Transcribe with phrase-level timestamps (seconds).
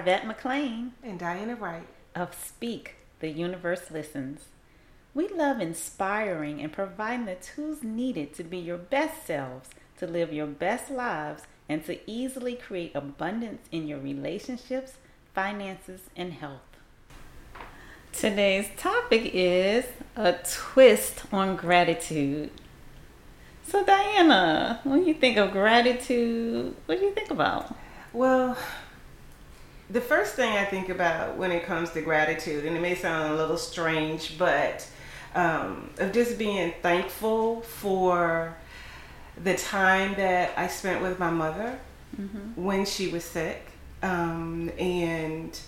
[0.00, 4.46] Arvat McClaine and Diana Wright of Speak, The Universe Listens.
[5.12, 10.32] We love inspiring and providing the tools needed to be your best selves, to live
[10.32, 14.94] your best lives, and to easily create abundance in your relationships,
[15.34, 16.60] finances, and health.
[18.10, 19.84] Today's topic is
[20.16, 22.50] a twist on gratitude.
[23.64, 27.74] So, Diana, when you think of gratitude, what do you think about?
[28.14, 28.56] Well,
[29.90, 33.32] the first thing I think about when it comes to gratitude, and it may sound
[33.32, 34.86] a little strange, but
[35.34, 38.56] um, of just being thankful for
[39.42, 41.78] the time that I spent with my mother
[42.18, 42.62] mm-hmm.
[42.62, 43.66] when she was sick.
[44.02, 45.58] Um, and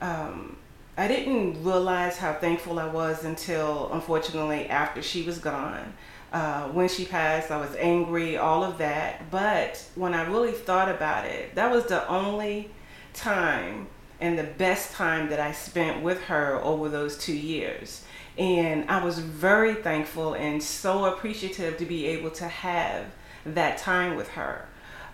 [0.00, 0.56] um,
[0.96, 5.92] I didn't realize how thankful I was until, unfortunately, after she was gone.
[6.32, 9.30] Uh, when she passed, I was angry, all of that.
[9.30, 12.70] But when I really thought about it, that was the only
[13.16, 13.88] time
[14.20, 18.04] and the best time that I spent with her over those two years.
[18.38, 23.06] And I was very thankful and so appreciative to be able to have
[23.44, 24.66] that time with her.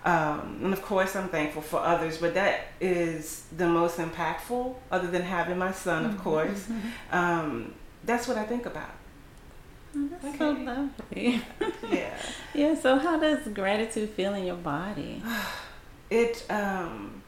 [0.04, 5.08] Um, and of course, I'm thankful for others, but that is the most impactful, other
[5.08, 6.22] than having my son, of mm-hmm.
[6.22, 6.68] course.
[7.12, 8.90] Um, that's what I think about.
[9.96, 10.38] Oh, that's okay.
[10.38, 11.42] so lovely.
[11.96, 12.16] yeah.
[12.54, 12.74] Yeah.
[12.74, 15.22] So, how does gratitude feel in your body?
[16.10, 17.21] It um,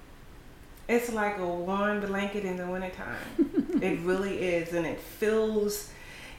[0.89, 3.17] it's like a warm blanket in the wintertime.
[3.81, 5.91] it really is, and it feels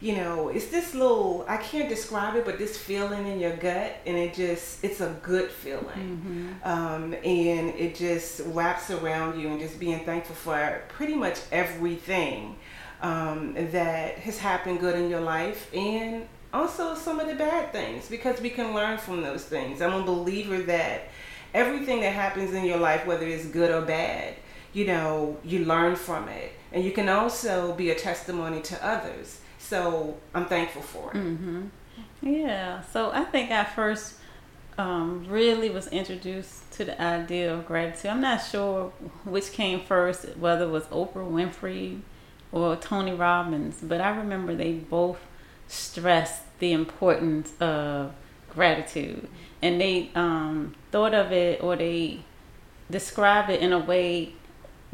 [0.02, 3.96] you know, it's this little, I can't describe it, but this feeling in your gut,
[4.06, 5.86] and it just, it's a good feeling.
[5.88, 6.50] Mm-hmm.
[6.64, 12.58] Um, and it just wraps around you, and just being thankful for pretty much everything
[13.02, 18.10] um, that has happened good in your life, and also some of the bad things,
[18.10, 19.82] because we can learn from those things.
[19.82, 21.10] I'm a believer that
[21.56, 24.36] everything that happens in your life, whether it's good or bad,
[24.74, 26.52] you know, you learn from it.
[26.72, 29.40] And you can also be a testimony to others.
[29.58, 31.18] So I'm thankful for it.
[31.18, 31.68] Mm-hmm.
[32.22, 32.82] Yeah.
[32.82, 34.16] So I think I first
[34.78, 38.12] um, really was introduced to the idea of gratitude.
[38.12, 38.92] I'm not sure
[39.24, 42.02] which came first, whether it was Oprah Winfrey
[42.52, 45.20] or Tony Robbins, but I remember they both
[45.68, 48.14] stressed the importance of
[48.50, 49.28] gratitude.
[49.62, 52.18] And they um, thought of it or they
[52.90, 54.32] describe it in a way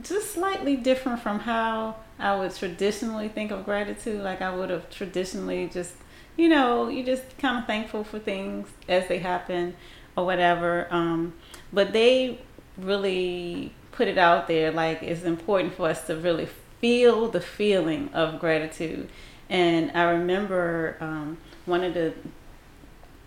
[0.01, 4.23] just slightly different from how I would traditionally think of gratitude.
[4.23, 5.93] Like I would have traditionally just,
[6.37, 9.75] you know, you just kind of thankful for things as they happen
[10.17, 10.87] or whatever.
[10.89, 11.35] Um,
[11.71, 12.39] but they
[12.79, 16.47] really put it out there like it's important for us to really
[16.79, 19.07] feel the feeling of gratitude.
[19.51, 21.37] And I remember um,
[21.67, 22.15] one of the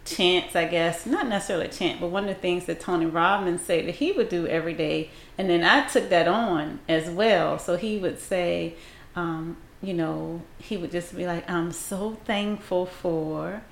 [0.05, 3.63] chants, I guess, not necessarily a chant, but one of the things that Tony Robbins
[3.63, 5.11] said that he would do every day.
[5.39, 7.59] And then I took that on as well.
[7.59, 8.75] So he would say,
[9.17, 13.63] um, you know, he would just be like, I'm so thankful for.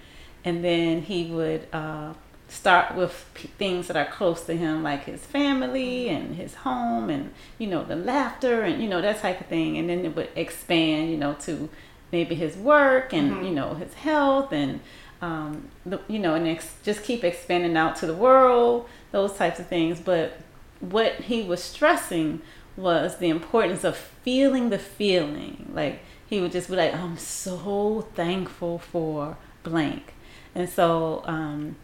[0.44, 2.14] And then he would uh,
[2.48, 7.10] start with p- things that are close to him, like his family and his home
[7.10, 9.76] and, you know, the laughter and, you know, that type of thing.
[9.76, 11.68] And then it would expand, you know, to
[12.10, 13.44] maybe his work and, mm-hmm.
[13.44, 14.80] you know, his health and,
[15.22, 19.58] um, the, you know, and ex- just keep expanding out to the world, those types
[19.60, 20.00] of things.
[20.00, 20.36] But
[20.80, 22.42] what he was stressing
[22.76, 25.70] was the importance of feeling the feeling.
[25.72, 30.12] Like he would just be like, I'm so thankful for blank.
[30.54, 31.76] And so um,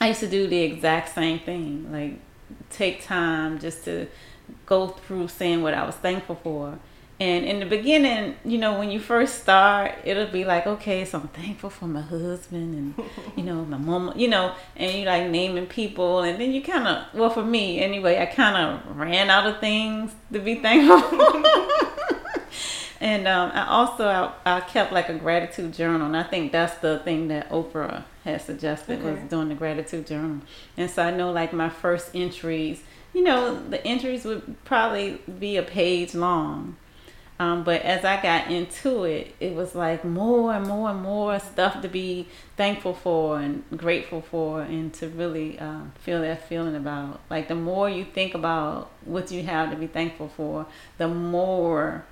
[0.00, 1.90] I used to do the exact same thing.
[1.90, 2.20] Like
[2.70, 4.06] take time just to
[4.64, 6.78] go through saying what I was thankful for.
[7.18, 11.20] And in the beginning, you know, when you first start, it'll be like, okay, so
[11.20, 15.30] I'm thankful for my husband and, you know, my mom, you know, and you like
[15.30, 16.20] naming people.
[16.20, 19.60] And then you kind of, well, for me anyway, I kind of ran out of
[19.60, 21.42] things to be thankful for.
[23.00, 26.06] and um, I also, I, I, kept like a gratitude journal.
[26.06, 29.12] And I think that's the thing that Oprah had suggested okay.
[29.12, 30.42] was doing the gratitude journal.
[30.76, 32.82] And so I know like my first entries,
[33.14, 36.76] you know, the entries would probably be a page long
[37.38, 41.38] um, but as I got into it, it was like more and more and more
[41.38, 46.74] stuff to be thankful for and grateful for, and to really uh, feel that feeling
[46.74, 47.20] about.
[47.28, 50.66] Like the more you think about what you have to be thankful for,
[50.96, 52.04] the more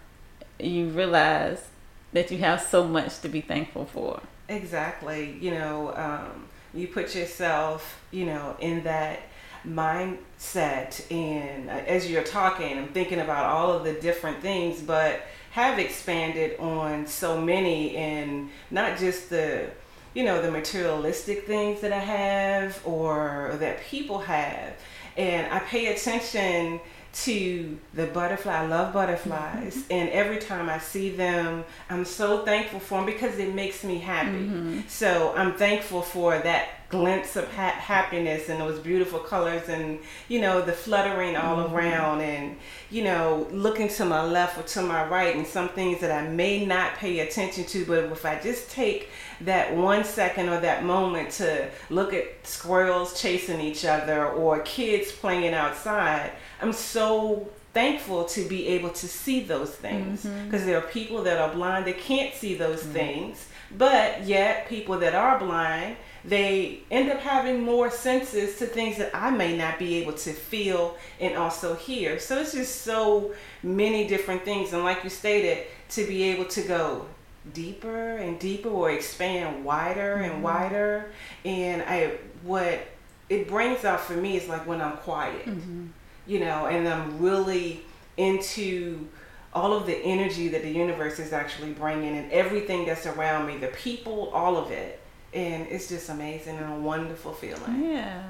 [0.58, 1.68] you realize
[2.12, 4.20] that you have so much to be thankful for.
[4.48, 5.36] Exactly.
[5.40, 9.20] You know, um, you put yourself, you know, in that
[9.66, 15.22] mindset and uh, as you're talking i'm thinking about all of the different things but
[15.52, 19.66] have expanded on so many and not just the
[20.14, 24.74] you know the materialistic things that i have or that people have
[25.16, 26.80] and i pay attention
[27.14, 28.52] to the butterfly.
[28.52, 29.92] I love butterflies, mm-hmm.
[29.92, 33.98] and every time I see them, I'm so thankful for them because it makes me
[33.98, 34.30] happy.
[34.30, 34.80] Mm-hmm.
[34.88, 39.98] So I'm thankful for that glimpse of ha- happiness and those beautiful colors, and
[40.28, 41.74] you know the fluttering all mm-hmm.
[41.74, 42.56] around, and
[42.90, 46.28] you know looking to my left or to my right, and some things that I
[46.28, 49.08] may not pay attention to, but if I just take
[49.40, 55.12] that one second or that moment to look at squirrels chasing each other or kids
[55.12, 60.66] playing outside I'm so thankful to be able to see those things because mm-hmm.
[60.66, 62.92] there are people that are blind that can't see those mm-hmm.
[62.92, 68.96] things but yet people that are blind they end up having more senses to things
[68.96, 73.34] that I may not be able to feel and also hear so it's just so
[73.62, 77.06] many different things and like you stated to be able to go
[77.52, 80.32] deeper and deeper or expand wider mm-hmm.
[80.32, 81.12] and wider
[81.44, 82.80] and I what
[83.28, 85.86] it brings out for me is like when I'm quiet mm-hmm
[86.26, 87.82] you know, and I'm really
[88.16, 89.06] into
[89.52, 93.56] all of the energy that the universe is actually bringing and everything that's around me,
[93.58, 95.00] the people, all of it.
[95.34, 97.84] And it's just amazing and a wonderful feeling.
[97.84, 98.22] Yeah.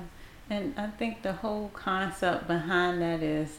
[0.49, 3.59] And I think the whole concept behind that is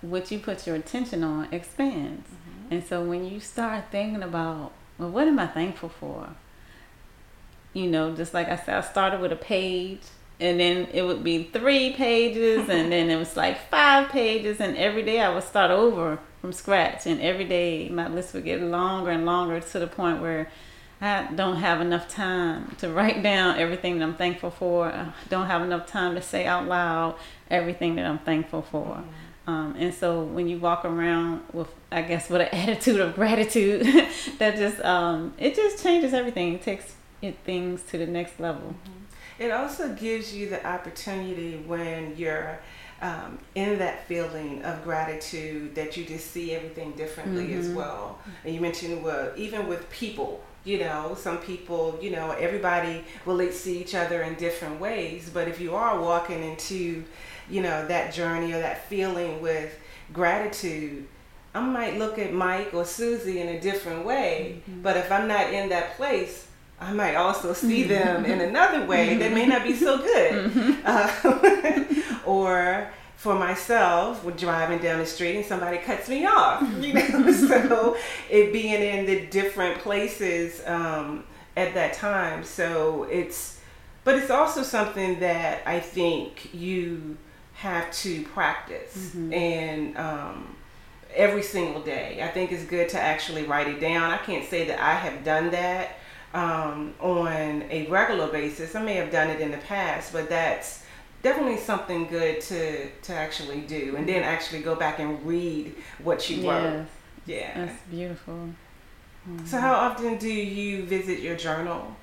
[0.00, 2.28] what you put your attention on expands.
[2.28, 2.74] Mm-hmm.
[2.74, 6.30] And so when you start thinking about, well, what am I thankful for?
[7.72, 10.02] You know, just like I said, I started with a page
[10.40, 14.76] and then it would be three pages and then it was like five pages and
[14.76, 18.60] every day i would start over from scratch and every day my list would get
[18.60, 20.50] longer and longer to the point where
[21.04, 25.46] i don't have enough time to write down everything that i'm thankful for i don't
[25.46, 27.14] have enough time to say out loud
[27.50, 29.50] everything that i'm thankful for mm-hmm.
[29.50, 33.82] um, and so when you walk around with i guess with an attitude of gratitude
[34.38, 38.74] that just um, it just changes everything it takes it things to the next level
[38.84, 39.04] mm-hmm.
[39.38, 42.60] It also gives you the opportunity when you're
[43.02, 47.60] um, in that feeling of gratitude that you just see everything differently mm-hmm.
[47.60, 48.18] as well.
[48.44, 53.50] And you mentioned, well, even with people, you know, some people, you know, everybody will
[53.52, 55.30] see each other in different ways.
[55.32, 57.04] But if you are walking into,
[57.50, 59.78] you know, that journey or that feeling with
[60.12, 61.06] gratitude,
[61.54, 64.62] I might look at Mike or Susie in a different way.
[64.68, 64.82] Mm-hmm.
[64.82, 66.48] But if I'm not in that place,
[66.80, 70.50] I might also see them in another way that may not be so good.
[70.50, 70.80] Mm-hmm.
[70.84, 72.90] Uh, or
[73.24, 77.96] for myself, when driving down the street and somebody cuts me off, you know, so
[78.28, 81.24] it being in the different places um,
[81.56, 82.44] at that time.
[82.44, 83.62] So it's,
[84.04, 87.16] but it's also something that I think you
[87.54, 89.32] have to practice mm-hmm.
[89.32, 90.56] and um,
[91.14, 92.20] every single day.
[92.22, 94.10] I think it's good to actually write it down.
[94.10, 95.96] I can't say that I have done that
[96.34, 98.74] um, on a regular basis.
[98.74, 100.83] I may have done it in the past, but that's
[101.24, 105.74] definitely something good to to actually do, and then actually go back and read
[106.04, 106.46] what you yes.
[106.46, 106.86] wrote.
[107.26, 108.50] Yeah, that's beautiful.
[109.28, 109.46] Mm-hmm.
[109.46, 111.96] So, how often do you visit your journal?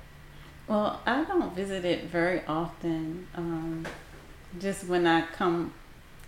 [0.68, 3.26] Well, I don't visit it very often.
[3.34, 3.86] Um,
[4.60, 5.72] just when I come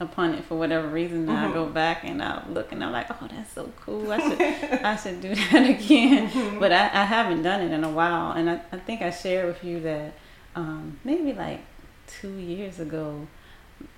[0.00, 1.50] upon it for whatever reason, mm-hmm.
[1.50, 4.10] I go back and I look and I'm like, oh, that's so cool.
[4.12, 4.40] I should
[4.84, 6.30] I should do that again.
[6.30, 6.60] Mm-hmm.
[6.60, 9.46] But I, I haven't done it in a while, and I, I think I shared
[9.46, 10.14] with you that
[10.54, 11.60] um, maybe like
[12.06, 13.26] two years ago,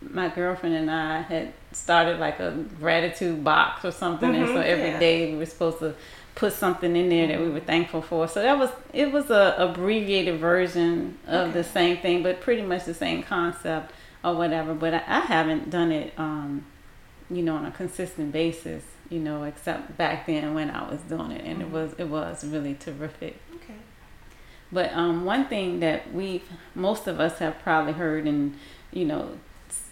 [0.00, 4.44] my girlfriend and I had started like a gratitude box or something, mm-hmm.
[4.44, 4.98] and so every yeah.
[4.98, 5.94] day we were supposed to
[6.34, 8.28] put something in there that we were thankful for.
[8.28, 11.52] So that was it was a abbreviated version of okay.
[11.52, 14.74] the same thing, but pretty much the same concept or whatever.
[14.74, 16.66] But I, I haven't done it, um,
[17.30, 18.84] you know, on a consistent basis.
[19.08, 21.62] You know, except back then when I was doing it, and mm-hmm.
[21.62, 23.38] it was it was really terrific.
[24.72, 26.42] But um, one thing that we
[26.74, 28.56] most of us have probably heard, and
[28.92, 29.38] you know,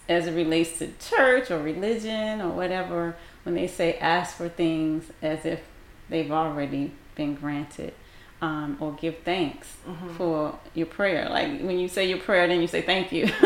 [0.09, 5.11] as it relates to church or religion or whatever, when they say ask for things
[5.21, 5.61] as if
[6.09, 7.93] they've already been granted
[8.41, 10.09] um, or give thanks mm-hmm.
[10.15, 11.29] for your prayer.
[11.29, 13.25] Like when you say your prayer, then you say thank you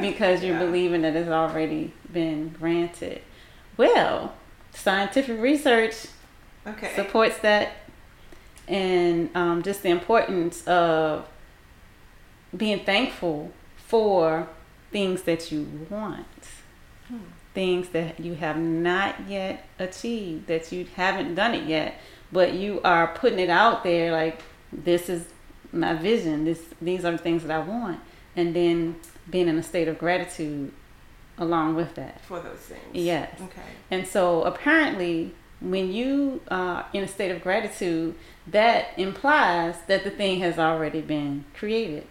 [0.00, 0.64] because you're yeah.
[0.64, 3.22] believing that it's already been granted.
[3.76, 4.34] Well,
[4.72, 6.06] scientific research
[6.66, 6.94] okay.
[6.94, 7.72] supports that,
[8.68, 11.28] and um, just the importance of
[12.56, 14.48] being thankful for
[14.90, 16.26] things that you want.
[17.08, 17.18] Hmm.
[17.52, 22.00] Things that you have not yet achieved, that you haven't done it yet,
[22.32, 24.42] but you are putting it out there like
[24.72, 25.28] this is
[25.72, 28.00] my vision this these are the things that i want.
[28.36, 28.96] And then
[29.30, 30.72] being in a state of gratitude
[31.38, 32.20] along with that.
[32.22, 32.80] For those things.
[32.92, 33.40] Yes.
[33.40, 33.62] Okay.
[33.90, 38.14] And so apparently when you are in a state of gratitude
[38.46, 42.06] that implies that the thing has already been created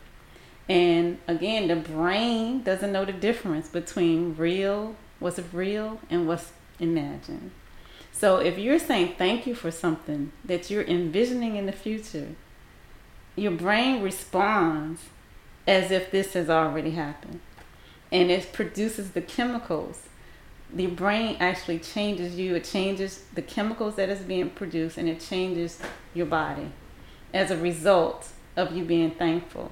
[0.67, 7.51] and again the brain doesn't know the difference between real what's real and what's imagined.
[8.11, 12.35] So if you're saying thank you for something that you're envisioning in the future,
[13.35, 15.01] your brain responds
[15.65, 17.39] as if this has already happened.
[18.11, 20.03] And it produces the chemicals.
[20.73, 25.19] The brain actually changes you, it changes the chemicals that is being produced, and it
[25.19, 25.79] changes
[26.13, 26.71] your body
[27.33, 29.71] as a result of you being thankful.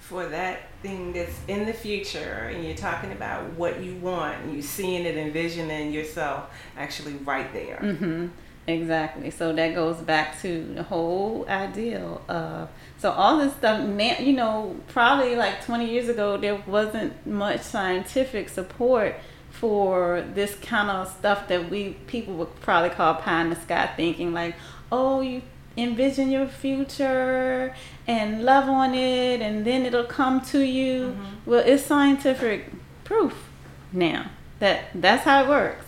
[0.00, 4.54] For that thing that's in the future, and you're talking about what you want, and
[4.54, 7.78] you're seeing it, envisioning yourself actually right there.
[7.82, 8.28] Mm-hmm.
[8.68, 9.30] Exactly.
[9.30, 12.68] So that goes back to the whole ideal of
[12.98, 17.62] so all this stuff now you know probably like 20 years ago there wasn't much
[17.62, 19.14] scientific support
[19.50, 23.90] for this kind of stuff that we people would probably call pie in the sky
[23.96, 24.54] thinking like
[24.92, 25.42] oh you
[25.76, 27.74] envision your future
[28.06, 31.08] and love on it and then it'll come to you.
[31.08, 31.50] Mm-hmm.
[31.50, 32.70] well it's scientific
[33.04, 33.48] proof
[33.92, 35.84] now that that's how it works.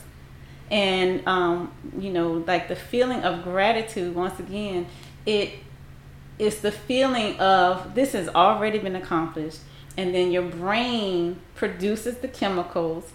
[0.70, 4.86] And um, you know like the feeling of gratitude once again
[5.26, 5.54] it
[6.38, 9.60] is the feeling of this has already been accomplished.
[9.96, 13.12] And then your brain produces the chemicals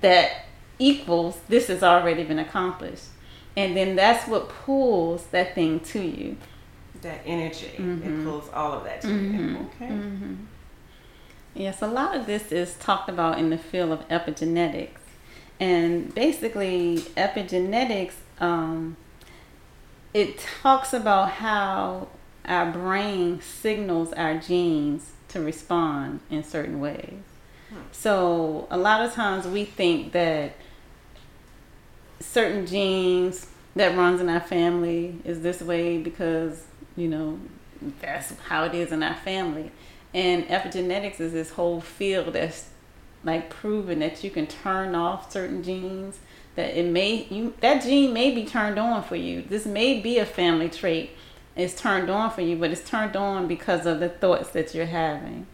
[0.00, 0.46] that
[0.78, 3.06] equals this has already been accomplished
[3.56, 6.36] and then that's what pulls that thing to you
[7.02, 8.22] that energy mm-hmm.
[8.22, 9.38] it pulls all of that to mm-hmm.
[9.38, 10.34] you okay mm-hmm.
[11.54, 14.98] yes a lot of this is talked about in the field of epigenetics
[15.58, 18.96] and basically epigenetics um,
[20.14, 22.08] it talks about how
[22.44, 27.22] our brain signals our genes to respond in certain ways.
[27.92, 30.54] So a lot of times we think that
[32.20, 33.46] certain genes
[33.76, 36.64] that runs in our family is this way because
[36.96, 37.38] you know
[38.00, 39.70] that's how it is in our family.
[40.12, 42.68] And epigenetics is this whole field that's
[43.22, 46.18] like proven that you can turn off certain genes
[46.56, 49.42] that it may you that gene may be turned on for you.
[49.42, 51.10] This may be a family trait.
[51.56, 54.86] It's turned on for you but it's turned on because of the thoughts that you're
[54.86, 55.46] having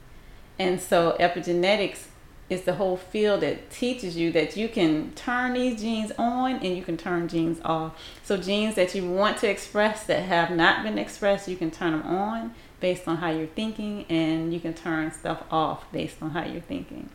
[0.58, 2.06] and so epigenetics
[2.48, 6.76] is the whole field that teaches you that you can turn these genes on and
[6.76, 10.82] you can turn genes off so genes that you want to express that have not
[10.82, 14.72] been expressed you can turn them on based on how you're thinking and you can
[14.72, 17.08] turn stuff off based on how you're thinking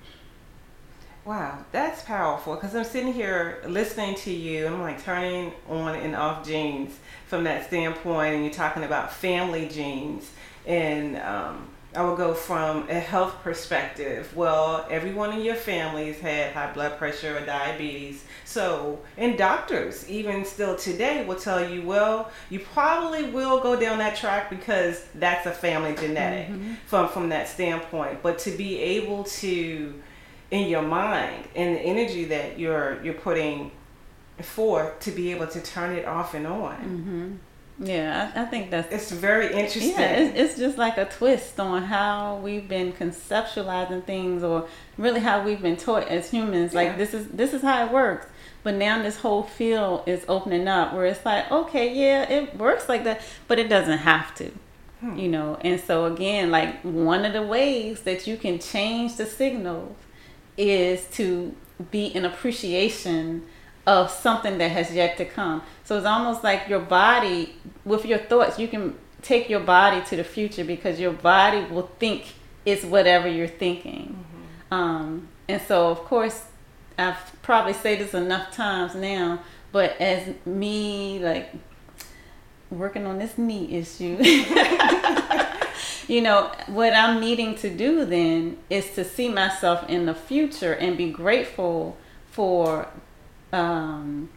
[1.24, 4.66] Wow, that's powerful because I'm sitting here listening to you.
[4.66, 9.68] I'm like turning on and off genes from that standpoint, and you're talking about family
[9.68, 10.32] genes.
[10.66, 14.34] And um, I will go from a health perspective.
[14.36, 18.24] Well, everyone in your family has had high blood pressure or diabetes.
[18.46, 23.98] So, and doctors, even still today, will tell you, well, you probably will go down
[23.98, 26.74] that track because that's a family genetic mm-hmm.
[26.86, 28.24] from, from that standpoint.
[28.24, 30.02] But to be able to
[30.52, 33.72] in your mind and the energy that you're you're putting
[34.42, 36.76] forth to be able to turn it off and on.
[36.76, 37.36] Mm-hmm.
[37.84, 39.90] Yeah, I, I, think that's it's very interesting.
[39.90, 44.68] Yeah, it's, it's, just like a twist on how we've been conceptualizing things, or
[45.00, 46.76] really how we've been taught as humans.
[46.76, 46.98] Like yeah.
[46.98, 48.28] this is this is how it works.
[48.62, 52.88] But now this whole field is opening up where it's like, okay, yeah, it works
[52.88, 54.52] like that, but it doesn't have to.
[55.00, 55.18] Hmm.
[55.18, 59.26] You know, and so again, like one of the ways that you can change the
[59.26, 59.96] signals
[60.56, 61.56] is to
[61.90, 63.48] be in appreciation
[63.88, 65.64] of something that has yet to come.
[65.84, 70.16] So it's almost like your body, with your thoughts, you can take your body to
[70.16, 72.34] the future because your body will think
[72.66, 74.24] it's whatever you're thinking.
[74.72, 74.74] Mm-hmm.
[74.74, 76.46] Um, and so, of course,
[76.98, 81.54] I've probably said this enough times now, but as me, like,
[82.72, 84.18] working on this knee issue.
[86.08, 90.74] you know, what I'm needing to do then is to see myself in the future
[90.74, 91.98] and be grateful
[92.32, 92.88] for,
[93.52, 94.30] um,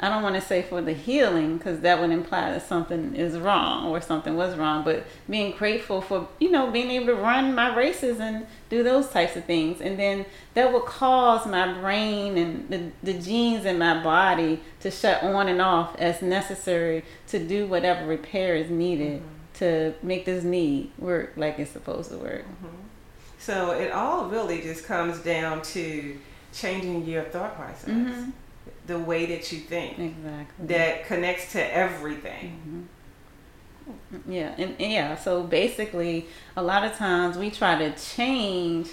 [0.00, 3.38] I don't want to say for the healing because that would imply that something is
[3.38, 7.54] wrong or something was wrong, but being grateful for, you know, being able to run
[7.54, 9.80] my races and do those types of things.
[9.80, 14.90] And then that will cause my brain and the, the genes in my body to
[14.90, 19.20] shut on and off as necessary to do whatever repair is needed.
[19.20, 22.44] Mm-hmm to make this knee work like it's supposed to work.
[22.44, 22.76] Mm-hmm.
[23.38, 26.18] So it all really just comes down to
[26.54, 28.30] changing your thought process, mm-hmm.
[28.86, 29.98] the way that you think.
[29.98, 30.66] Exactly.
[30.66, 32.88] That connects to everything.
[33.88, 34.32] Mm-hmm.
[34.32, 38.88] Yeah, and, yeah, so basically, a lot of times we try to change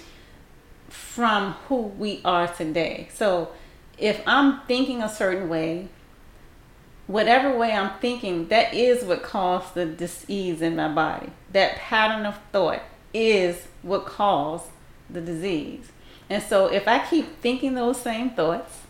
[0.88, 3.08] from who we are today.
[3.14, 3.52] So
[3.96, 5.88] if I'm thinking a certain way,
[7.06, 11.30] whatever way I'm thinking, that is what caused the disease in my body.
[11.52, 12.82] That pattern of thought
[13.14, 14.66] is what caused
[15.08, 15.91] the disease.
[16.32, 18.80] And so if I keep thinking those same thoughts,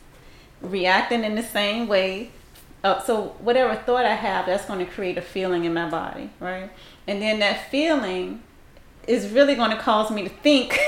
[0.61, 2.31] reacting in the same way,
[2.85, 6.31] uh, so whatever thought I have, that's going to create a feeling in my body,
[6.39, 6.71] right?
[7.09, 8.45] And then that feeling
[9.09, 10.79] is really going to cause me to think.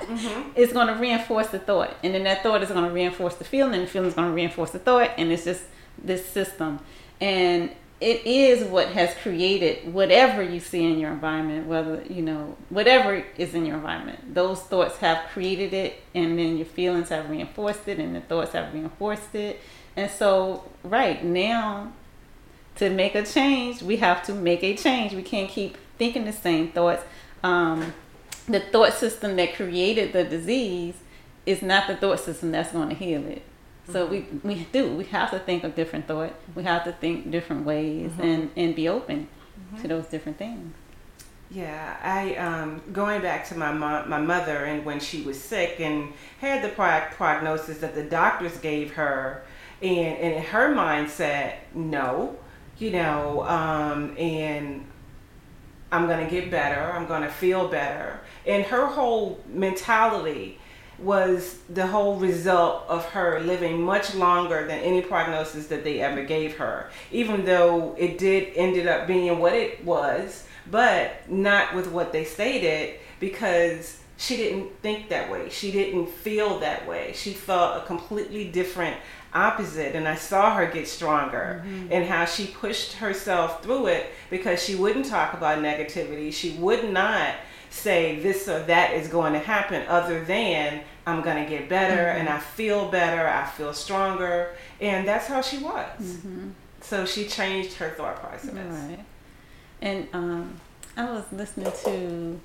[0.00, 0.48] mm-hmm.
[0.56, 3.44] It's going to reinforce the thought, and then that thought is going to reinforce the
[3.44, 5.64] feeling, and the feeling is going to reinforce the thought, and it's just
[6.02, 6.80] this system.
[7.20, 12.56] And it is what has created whatever you see in your environment, whether, you know,
[12.68, 14.34] whatever is in your environment.
[14.34, 18.52] Those thoughts have created it, and then your feelings have reinforced it, and the thoughts
[18.52, 19.60] have reinforced it.
[19.96, 21.92] And so, right now,
[22.76, 25.12] to make a change, we have to make a change.
[25.12, 27.02] We can't keep thinking the same thoughts.
[27.42, 27.94] Um,
[28.46, 30.94] the thought system that created the disease
[31.44, 33.42] is not the thought system that's going to heal it.
[33.92, 34.94] So we, we do.
[34.94, 36.34] We have to think of different thought.
[36.54, 38.22] We have to think different ways mm-hmm.
[38.22, 39.82] and, and be open mm-hmm.
[39.82, 40.74] to those different things.
[41.50, 45.80] Yeah, I um, going back to my mom, my mother, and when she was sick
[45.80, 49.42] and had the pro- prognosis that the doctors gave her,
[49.80, 52.36] and and her mindset, no,
[52.76, 54.84] you know, um, and
[55.90, 56.92] I'm gonna get better.
[56.92, 60.60] I'm gonna feel better, and her whole mentality
[60.98, 66.24] was the whole result of her living much longer than any prognosis that they ever
[66.24, 66.90] gave her.
[67.12, 72.24] Even though it did ended up being what it was but not with what they
[72.24, 75.48] stated because she didn't think that way.
[75.48, 77.12] She didn't feel that way.
[77.14, 78.96] She felt a completely different
[79.34, 81.92] opposite and i saw her get stronger mm-hmm.
[81.92, 86.32] and how she pushed herself through it because she wouldn't talk about negativity.
[86.32, 87.34] She would not
[87.70, 92.02] say this or that is going to happen other than I'm going to get better
[92.02, 92.20] mm-hmm.
[92.20, 94.54] and I feel better, I feel stronger.
[94.80, 96.00] And that's how she was.
[96.00, 96.50] Mm-hmm.
[96.82, 98.54] So she changed her thought process.
[98.54, 99.04] Right.
[99.80, 100.60] And um,
[100.96, 102.40] I was listening to,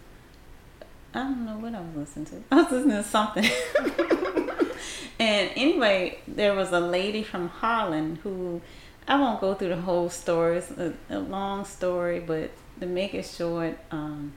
[1.13, 2.43] I don't know what I was listening to.
[2.51, 3.45] I was listening to something.
[5.19, 8.61] and anyway, there was a lady from Holland who,
[9.07, 10.57] I won't go through the whole story.
[10.57, 14.31] It's a, a long story, but to make it short, um,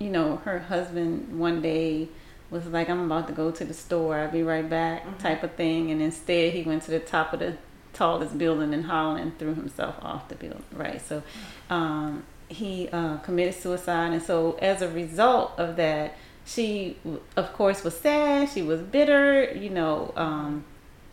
[0.00, 2.08] you know, her husband one day
[2.50, 5.18] was like, I'm about to go to the store, I'll be right back, mm-hmm.
[5.18, 5.90] type of thing.
[5.90, 7.56] And instead, he went to the top of the
[7.92, 11.00] tallest building in Holland and threw himself off the building, right?
[11.00, 11.22] So
[11.70, 14.12] um, he uh, committed suicide.
[14.12, 16.96] And so, as a result of that, she,
[17.36, 20.12] of course, was sad, she was bitter, you know.
[20.16, 20.64] Um,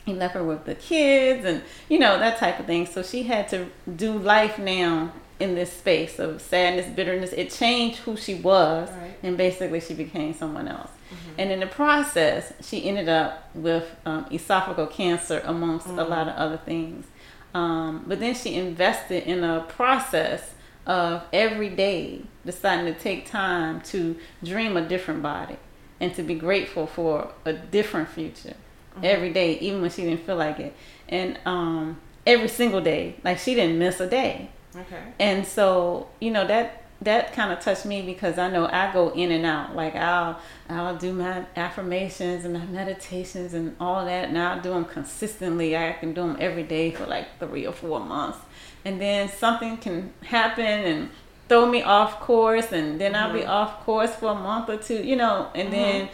[0.06, 3.24] he left her with the kids and you know that type of thing so she
[3.24, 7.34] had to do life now in this space of sadness, bitterness.
[7.34, 9.16] It changed who she was, right.
[9.22, 10.90] and basically she became someone else.
[10.90, 11.23] Mm-hmm.
[11.38, 16.00] And in the process, she ended up with um, esophageal cancer, amongst mm-hmm.
[16.00, 17.06] a lot of other things.
[17.54, 20.54] Um, but then she invested in a process
[20.86, 25.58] of every day deciding to take time to dream a different body
[26.00, 28.56] and to be grateful for a different future
[28.96, 29.06] mm-hmm.
[29.06, 30.74] every day, even when she didn't feel like it.
[31.08, 34.50] And um, every single day, like she didn't miss a day.
[34.76, 35.04] Okay.
[35.20, 39.10] And so, you know, that that kind of touched me because I know I go
[39.10, 39.76] in and out.
[39.76, 40.40] Like I'll
[40.70, 45.76] I'll do my affirmations and my meditations and all that, and I'll do them consistently.
[45.78, 48.40] I can do them every day for like three or four months,
[48.86, 51.10] and then something can happen and
[51.50, 53.24] throw me off course, and then mm-hmm.
[53.24, 53.50] I'll be mm-hmm.
[53.50, 55.72] off course for a month or two, you know, and mm-hmm.
[55.72, 56.10] then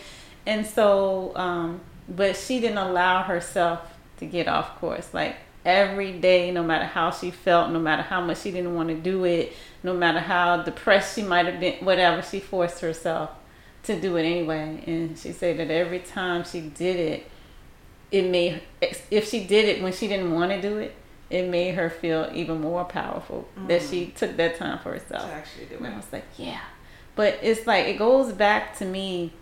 [0.46, 3.82] and so, um, but she didn't allow herself
[4.18, 5.14] to get off course.
[5.14, 8.90] Like every day, no matter how she felt, no matter how much she didn't want
[8.90, 13.32] to do it, no matter how depressed she might have been, whatever, she forced herself
[13.84, 14.84] to do it anyway.
[14.86, 17.32] And she said that every time she did it,
[18.12, 20.96] it made, if she did it when she didn't want to do it,
[21.30, 23.68] it made her feel even more powerful mm.
[23.68, 24.16] that she mm.
[24.16, 25.30] took that time for herself.
[25.30, 25.82] To actually do it.
[25.82, 26.62] And I was like, yeah.
[27.16, 29.34] But it's like, it goes back to me.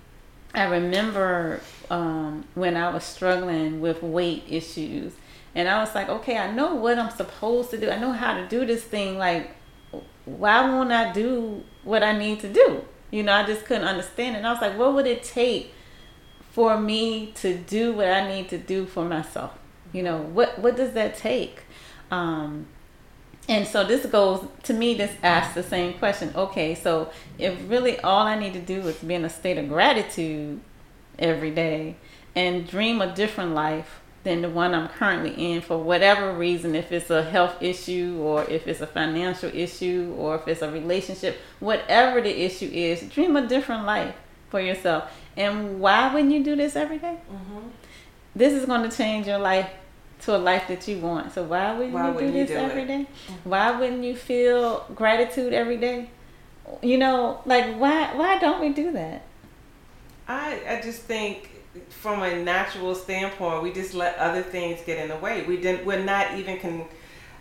[0.53, 5.13] I remember um, when I was struggling with weight issues
[5.55, 7.89] and I was like, okay, I know what I'm supposed to do.
[7.89, 9.17] I know how to do this thing.
[9.17, 9.51] Like,
[10.27, 12.83] why won't I do what I need to do?
[13.11, 14.39] You know, I just couldn't understand it.
[14.39, 15.73] And I was like, what would it take
[16.51, 19.57] for me to do what I need to do for myself?
[19.93, 21.63] You know, what what does that take?
[22.11, 22.67] Um,
[23.47, 24.93] and so this goes to me.
[24.93, 26.33] This asks the same question.
[26.35, 27.09] Okay, so
[27.39, 30.59] if really all I need to do is be in a state of gratitude
[31.17, 31.95] every day
[32.35, 36.91] and dream a different life than the one I'm currently in for whatever reason, if
[36.91, 41.39] it's a health issue or if it's a financial issue or if it's a relationship,
[41.59, 44.15] whatever the issue is, dream a different life
[44.49, 45.11] for yourself.
[45.37, 47.17] And why wouldn't you do this every day?
[47.31, 47.67] Mm-hmm.
[48.35, 49.69] This is going to change your life
[50.23, 51.31] to a life that you want.
[51.33, 53.07] So why wouldn't why you wouldn't do this you do every day?
[53.27, 53.49] Mm-hmm.
[53.49, 56.09] Why wouldn't you feel gratitude every day?
[56.81, 59.21] You know, like why why don't we do that?
[60.27, 61.49] I I just think
[61.89, 65.43] from a natural standpoint, we just let other things get in the way.
[65.45, 65.85] We didn't.
[65.85, 66.85] We're not even con.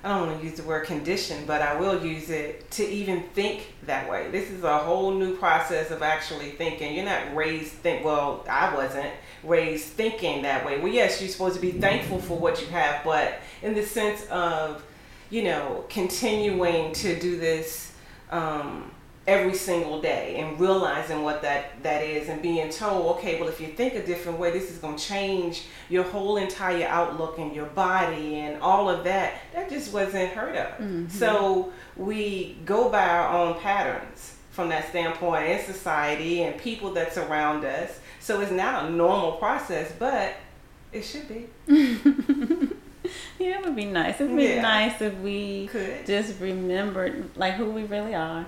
[0.05, 3.25] I don't want to use the word condition, but I will use it to even
[3.35, 4.31] think that way.
[4.31, 6.95] This is a whole new process of actually thinking.
[6.95, 8.05] You're not raised think.
[8.05, 9.11] Well, I wasn't
[9.43, 10.79] raised thinking that way.
[10.79, 14.25] Well, yes, you're supposed to be thankful for what you have, but in the sense
[14.27, 14.85] of,
[15.31, 17.93] you know, continuing to do this.
[18.31, 18.93] Um,
[19.27, 23.61] every single day and realizing what that that is and being told okay well if
[23.61, 27.55] you think a different way this is going to change your whole entire outlook and
[27.55, 31.09] your body and all of that that just wasn't heard of mm-hmm.
[31.09, 37.13] so we go by our own patterns from that standpoint in society and people that
[37.13, 40.35] surround us so it's not a normal process but
[40.93, 41.47] it should be
[43.41, 44.63] yeah it would be nice it would be yeah.
[44.63, 46.07] nice if we Could.
[46.07, 48.47] just remembered like who we really are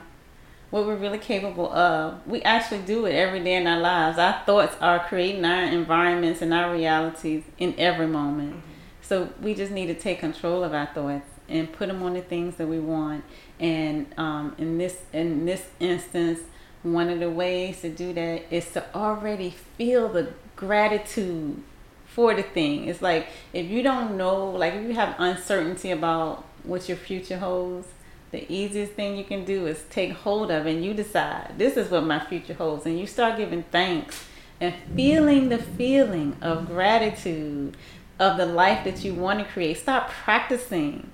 [0.70, 2.26] what we're really capable of.
[2.26, 4.18] We actually do it every day in our lives.
[4.18, 8.50] Our thoughts are creating our environments and our realities in every moment.
[8.56, 8.60] Mm-hmm.
[9.02, 12.20] So we just need to take control of our thoughts and put them on the
[12.20, 13.24] things that we want.
[13.58, 16.40] And um, in this in this instance,
[16.82, 21.62] one of the ways to do that is to already feel the gratitude
[22.06, 22.88] for the thing.
[22.88, 27.38] It's like if you don't know, like if you have uncertainty about what your future
[27.38, 27.88] holds,
[28.30, 31.90] the easiest thing you can do is take hold of and you decide this is
[31.90, 32.84] what my future holds.
[32.84, 34.24] And you start giving thanks
[34.60, 37.76] and feeling the feeling of gratitude
[38.18, 39.78] of the life that you want to create.
[39.78, 41.10] Start practicing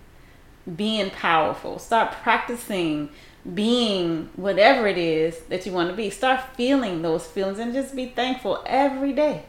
[0.77, 1.79] being powerful.
[1.79, 3.11] Start practicing
[3.53, 6.11] being whatever it is that you want to be.
[6.11, 9.45] Start feeling those feelings and just be thankful every day.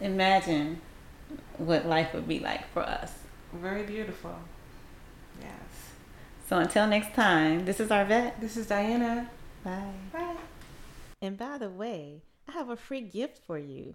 [0.00, 0.80] Imagine
[1.56, 3.12] what life would be like for us.
[3.52, 4.34] Very beautiful
[6.48, 8.40] so until next time, this is Arvat.
[8.40, 9.28] This is Diana.
[9.64, 9.92] Bye.
[10.12, 10.36] Bye.
[11.20, 13.94] And by the way, I have a free gift for you.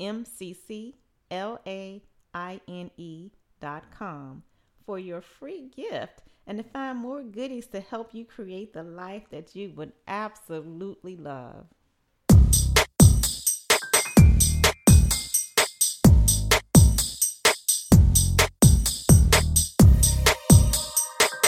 [0.00, 0.94] M C C
[1.30, 4.42] L A I N E dot com
[4.86, 9.24] for your free gift and to find more goodies to help you create the life
[9.30, 11.66] that you would absolutely love.